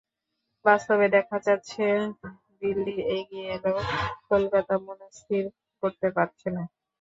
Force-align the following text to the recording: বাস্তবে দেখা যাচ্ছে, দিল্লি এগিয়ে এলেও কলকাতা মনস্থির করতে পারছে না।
বাস্তবে 0.65 1.05
দেখা 1.15 1.37
যাচ্ছে, 1.47 1.83
দিল্লি 2.61 2.95
এগিয়ে 3.17 3.47
এলেও 3.55 3.77
কলকাতা 4.29 4.73
মনস্থির 4.87 5.43
করতে 5.83 6.07
পারছে 6.15 6.47
না। 6.55 6.63